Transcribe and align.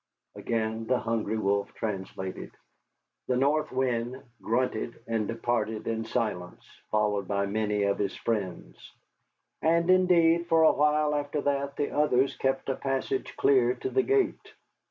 Again 0.35 0.87
the 0.87 0.97
Hungry 0.97 1.37
Wolf 1.37 1.75
translated. 1.75 2.49
The 3.27 3.37
North 3.37 3.71
Wind 3.71 4.23
grunted 4.41 4.99
and 5.05 5.27
departed 5.27 5.85
in 5.87 6.05
silence, 6.05 6.65
followed 6.89 7.27
by 7.27 7.45
many 7.45 7.83
of 7.83 7.99
his 7.99 8.15
friends. 8.15 8.93
And 9.61 9.91
indeed 9.91 10.47
for 10.47 10.63
a 10.63 10.71
while 10.73 11.13
after 11.13 11.41
that 11.41 11.75
the 11.75 11.91
others 11.91 12.35
kept 12.35 12.67
a 12.67 12.75
passage 12.75 13.35
clear 13.37 13.75
to 13.75 13.91
the 13.91 14.01
gate. 14.01 14.55